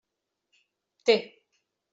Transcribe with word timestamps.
Té. 1.11 1.19